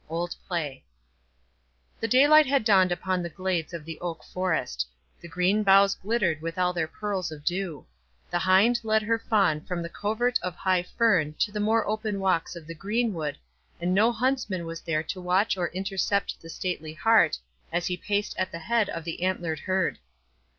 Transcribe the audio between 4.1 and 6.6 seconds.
forest. The green boughs glittered with